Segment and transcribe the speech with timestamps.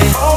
[0.00, 0.31] night.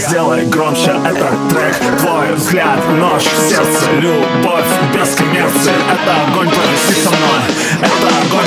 [0.00, 1.76] Сделай громче этот трек.
[1.98, 4.64] Твой взгляд, нож сердце, любовь
[4.94, 5.72] без коммерции.
[5.92, 7.42] Это огонь, повиси со мной.
[7.80, 8.46] Это огонь,